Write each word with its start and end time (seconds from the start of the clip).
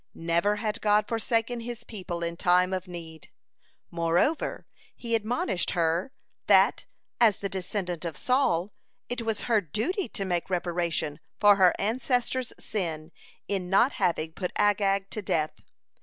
Never 0.15 0.55
had 0.55 0.81
God 0.81 1.07
forsaken 1.07 1.59
His 1.59 1.83
people 1.83 2.23
in 2.23 2.35
time 2.35 2.73
of 2.73 2.87
need. 2.87 3.29
Moreover, 3.91 4.65
he 4.95 5.13
admonished 5.13 5.71
her, 5.77 6.11
that, 6.47 6.85
as 7.19 7.37
the 7.37 7.49
descendant 7.49 8.03
of 8.03 8.17
Saul, 8.17 8.73
it 9.09 9.21
was 9.21 9.41
her 9.41 9.61
duty 9.61 10.09
to 10.09 10.25
make 10.25 10.49
reparation 10.49 11.19
for 11.39 11.57
her 11.57 11.71
ancestor's 11.77 12.51
sin 12.57 13.11
in 13.47 13.69
not 13.69 13.91
having 13.91 14.33
put 14.33 14.49
Agag 14.55 15.07
to 15.11 15.21
death. 15.21 15.59